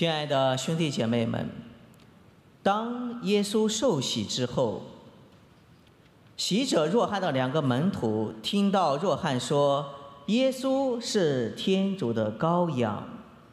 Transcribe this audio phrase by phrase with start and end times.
[0.00, 1.46] 亲爱的兄弟姐妹们，
[2.62, 4.80] 当耶稣受洗之后，
[6.38, 9.90] 洗者若翰的两个门徒听到若翰说
[10.28, 13.06] 耶稣是天主的羔羊，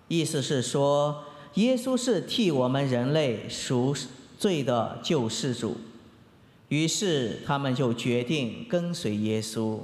[0.07, 3.93] 意思是说耶稣是替我们人类赎
[4.40, 5.76] 罪的救世主，
[6.70, 9.79] 于是他们就决定跟随耶稣。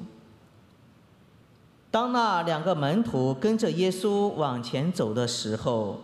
[1.92, 6.00] 当那两个门徒跟着耶稣往前走的时候，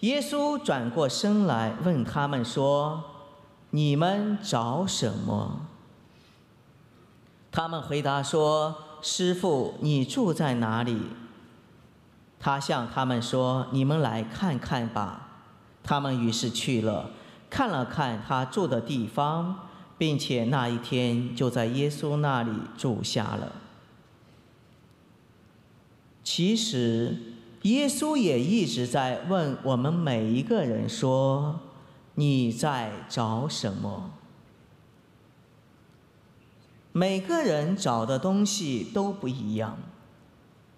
[0.00, 3.04] 耶稣转过身来问他们说
[3.68, 5.66] ：“你们找什么？”
[7.52, 11.02] 他们回答说：“师傅，你住在哪里？”
[12.40, 15.28] 他向他们说：“你们来看看吧。”
[15.84, 17.10] 他们于是去了，
[17.50, 23.52] 看了看他住的地方，并且那一天就在耶稣那里住下了。
[26.24, 27.29] 其实。
[27.62, 31.60] 耶稣也一直在问我们每一个人说
[32.16, 34.12] ：“你在找什么？”
[36.92, 39.76] 每个人找的东西都不一样，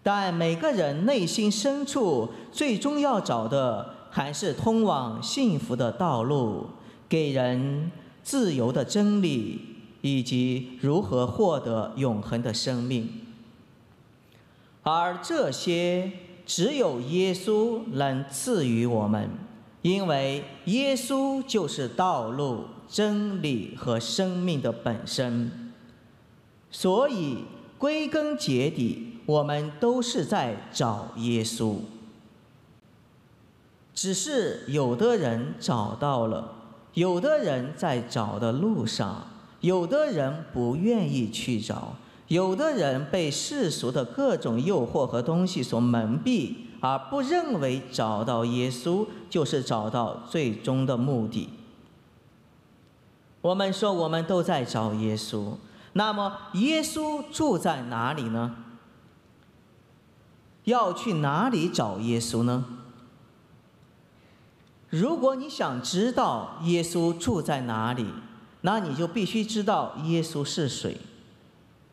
[0.03, 6.66] 但每个人内心深处最终要找的还是通往幸福的道路，
[7.08, 7.92] 给人
[8.25, 9.60] 自由的真理，
[10.00, 13.08] 以及如何获得永恒的生命。
[14.83, 16.10] 而这些。
[16.44, 19.30] 只有耶稣能赐予我们，
[19.82, 25.72] 因为耶稣就是道路、真理和生命的本身。
[26.70, 27.38] 所以
[27.78, 31.76] 归根结底，我们都是在找耶稣。
[33.94, 36.52] 只是有的人找到了，
[36.94, 39.26] 有的人在找的路上，
[39.60, 41.97] 有的人不愿意去找。
[42.32, 51.50] 有的人被世俗的各种诱惑和东西所蒙蔽，而不认为找到耶稣就是找到最终的目的。
[53.43, 55.56] 我们说我们都在找耶稣，
[55.93, 58.56] 那么耶稣住在哪里呢？
[60.64, 62.64] 要去哪里找耶稣呢？
[64.88, 68.06] 如果你想知道耶稣住在哪里，
[68.62, 70.97] 那你就必须知道耶稣是谁。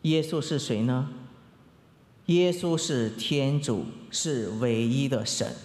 [0.04, 1.10] 耶稣是谁呢？
[2.28, 5.56] 耶稣是天主，是唯一的神。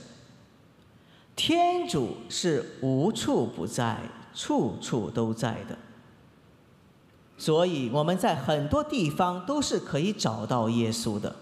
[1.36, 4.00] 天主是无处不在、
[4.34, 5.76] 处处都在的，
[7.36, 11.36] 所以我们在很多地方都是可以找到耶稣的。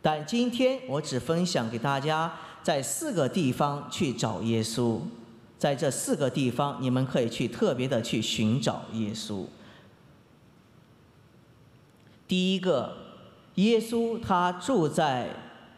[0.00, 2.32] 但今天我只分享给大家，
[2.62, 5.00] 在四个地方去找耶稣，
[5.58, 9.44] 在这四个地方，你们可以去特别的去寻找耶稣。
[12.28, 12.96] 第一个，
[13.54, 15.30] 耶稣他住在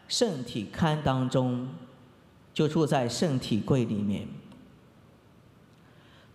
[0.06, 1.68] 圣体龛当中，
[2.54, 4.26] 就住在圣体柜里面。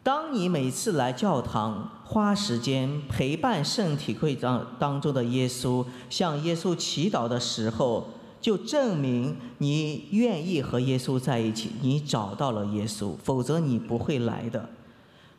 [0.03, 8.09] 当你每次来教堂，花时间陪伴圣体柜当当中的耶稣，向耶稣祈祷的时候，
[8.41, 14.69] 就证明你愿意和耶稣在一起，你找到了耶稣，否则你不会来的。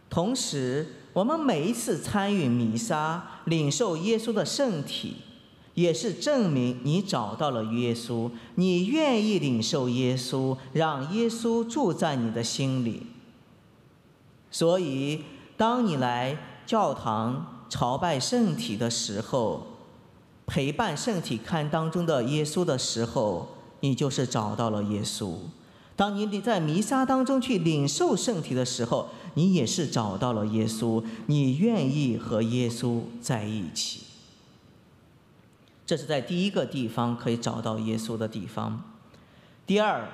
[0.09, 5.17] 同时，我们每一次参与弥撒、领受耶稣的圣体，
[5.75, 13.07] 也是证明你找到了耶稣，你愿意领受耶稣，让耶稣住在你的心里。
[14.51, 15.25] 所以，
[15.57, 16.37] 当你来
[16.67, 19.67] 教堂朝拜圣体的时候，
[20.47, 23.49] 陪伴圣体龛当中的耶稣的时候，
[23.81, 25.35] 你就是找到了耶稣。
[25.97, 34.01] 当你在弥撒当中去领受圣体的时候，你也是找到了耶稣，你愿意和耶稣在一起。
[35.87, 38.83] 这是在第一个地方可以找到耶稣的地方。
[39.67, 40.09] 第二，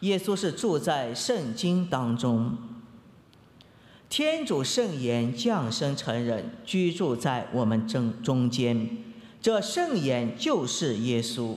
[0.00, 2.56] 耶稣是住在圣经当中，
[4.08, 8.96] 天主圣言降生成人，居住在我们中中间，
[9.42, 11.56] 这圣言就是耶稣。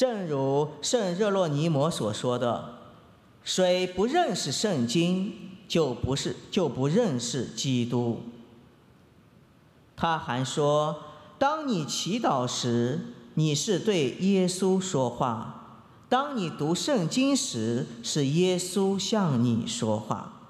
[0.00, 2.76] 正如圣热洛尼摩所说的
[3.44, 5.34] ：“谁不认识圣经，
[5.68, 8.22] 就不是就不认识基督。”
[9.94, 11.02] 他还说
[11.38, 15.74] ：“当你祈祷时，你是对耶稣说话；
[16.08, 20.40] 当你读圣经时，是耶稣向你说话。”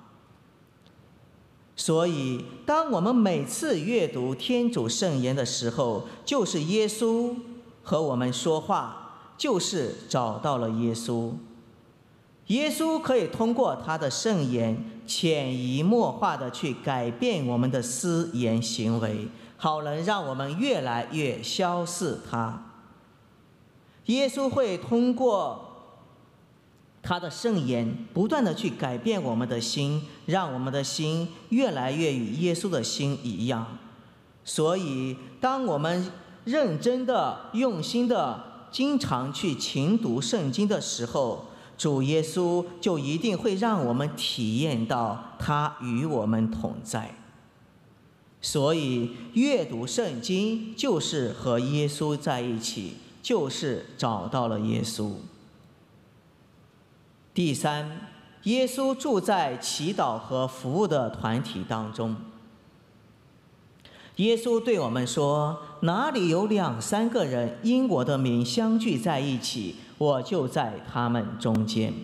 [1.75, 7.35] 所以，当我们每次阅读天主圣言的时候，就是耶稣
[7.82, 9.00] 和我们说话。
[9.40, 11.32] 就是找到了耶稣，
[12.48, 22.66] 耶稣可以通过他的圣言，潜移默化的去改变我们的思言行为，好能让我们越来越消似他。
[24.06, 25.94] 耶稣会通过
[27.02, 33.78] 他的圣言不断的去改变我们的心，让我们的心越来越与耶稣的心一样。
[34.44, 36.12] 所以，当我们
[36.44, 41.46] 认真的、用心的、经常去勤读圣经的时候，
[41.76, 47.14] 主耶稣就一定会让我们体验到他与我们同在。
[48.43, 55.12] 所以，阅读圣经就是和耶稣在一起，就是找到了耶稣。
[57.34, 58.08] 第三，
[58.44, 62.16] 耶稣住在祈祷和服务的团体当中。
[64.20, 71.94] 耶稣对我们说：“哪里有两三个人因我的名相聚在一起，我就在他们中间。”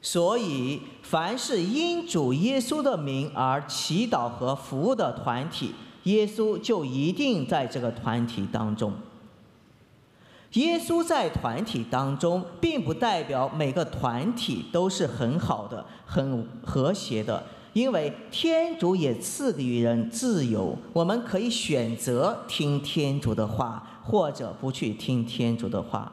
[0.00, 5.74] 所以，凡是因主耶稣的名而祈祷和服务的团体，
[6.04, 8.92] 耶稣就一定在这个团体当中。
[10.52, 17.44] 耶稣在团体当中，并不代表每个团体都是很好的、很和谐的，
[17.76, 26.10] 因为天主也赐予人自由，我们可以选择听天主的话，或者不去听天主的话。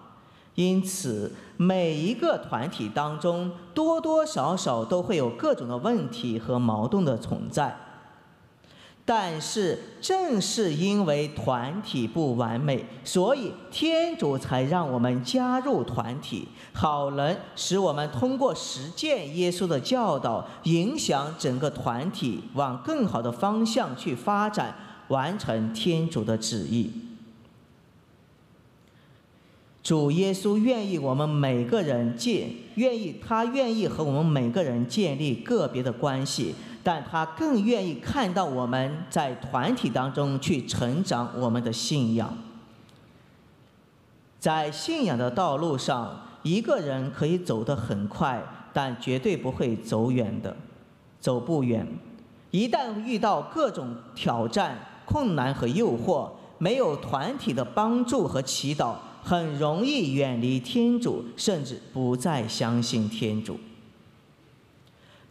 [0.56, 7.74] 因此，每一个团体当中，多多少少都会有各种的问题和矛盾的存在。
[9.06, 24.74] 但是，正是因为团体不完美，所以天主才让我们加入团体，好能使我们通过实践耶稣的教导，影响整个团体往更好的方向去发展，
[25.10, 26.90] 完成天主的旨意。
[29.84, 36.56] 主耶稣愿意我们每个人建，愿意他愿意和我们每个人建立个别的关系。
[36.84, 42.38] 但他更愿意看到我们在团体当中去成长我们的信仰。
[44.38, 48.44] 在信仰的道路上，一个人可以走得很快，
[48.74, 50.54] 但绝对不会走远的，
[51.22, 51.88] 走不远。
[52.52, 63.58] 一旦遇到各种挑战、困难和诱惑，没有团体的帮助和祈祷，很容易远离天主，甚至不再相信天主。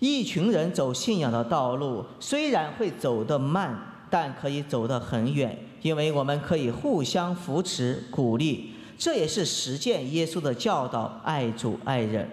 [0.03, 8.73] 一群人走信仰的道路，虽然会走得慢，但可以走得很远，因为我们可以互相扶持、鼓励。
[8.99, 12.29] 这也是实践耶稣的教导，爱主爱人。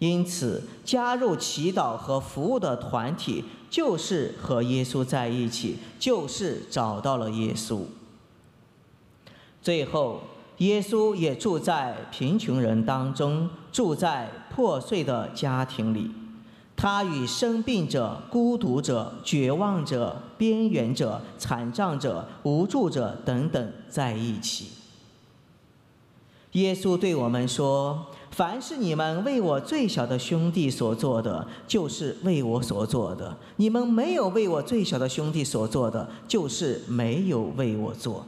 [0.00, 7.80] 因此，加入祈祷和服务的团体，就是和耶稣在一起，就是找到了耶稣。
[9.62, 10.20] 最后，
[10.58, 16.10] 耶稣也住在贫穷人当中，住在破碎的家庭里。
[16.76, 24.66] 他与生病者、孤独者、绝望者、边缘者、残障者、无助者等等在一起。
[26.52, 38.26] 耶稣对我们说：“凡是你们为我最小的兄弟所做的，就是为我所做的；你们没有为我最小的兄弟所做的，就是没有为我做。”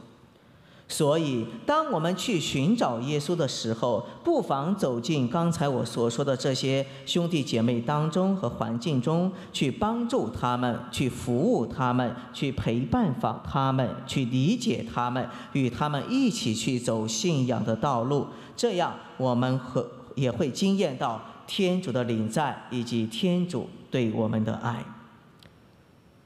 [0.89, 18.27] 所以，当我们去寻找耶稣的时候，不妨走进刚才我所说的这些兄弟姐妹当中和环境中，去帮助他们，去服务他们，去陪伴访他们，去理解他们，与他们一起去走信仰的道路。
[18.55, 19.85] 这样，我们和
[20.15, 24.85] 也会惊艳到天主的临在以及天主对我们的爱。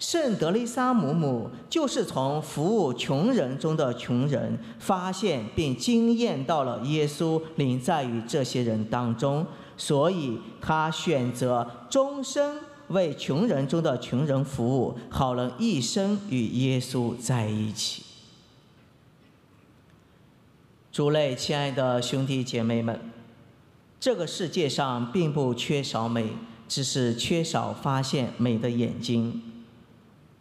[0.01, 9.46] 圣德丽莎姆姆就是从服务穷人中的穷人，发现并惊艳到了耶稣临在于这些人当中，
[9.77, 18.01] 所以他选择终生为穷人中的穷人服务，好能一生与耶稣在一起。
[20.91, 23.00] 诸类亲爱的兄弟姐妹们，
[24.00, 26.31] 这个世界上并不缺少美，
[26.67, 29.43] 只是缺少发现美的眼睛。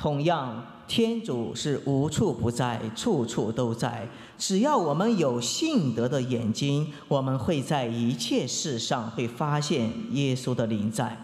[0.01, 4.09] 同样，天主是无处不在，处处都在。
[4.39, 11.15] 只要我们有信德的眼睛，我们会在一切事上会发现耶稣的临在。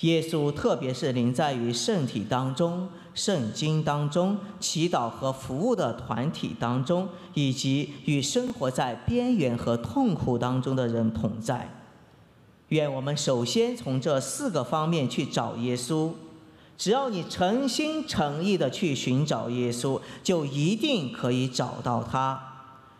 [0.00, 11.68] 耶稣特别是临在于圣体当中、圣经当中、祈祷和服务的团体当中，以及与生活在边缘和痛苦当中的人同在。
[12.68, 16.12] 愿我们首先从这四个方面去找耶稣。
[16.76, 22.40] 只要你诚心诚意的去寻找耶稣，就一定可以找到他。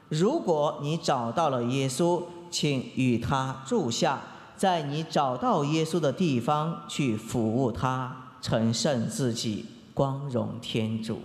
[0.09, 4.23] 如果你找到了耶稣，请与他住下，
[4.57, 11.21] 在你找到耶稣的地方去服务他，成圣自己，光荣天主。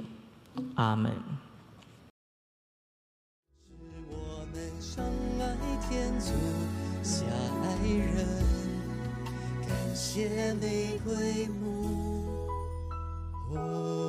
[0.75, 1.11] 阿门。
[4.81, 5.03] 是我
[5.37, 6.31] 们爱天主，
[7.85, 8.25] 人，
[9.67, 11.47] 感谢玫瑰
[13.51, 13.99] 我。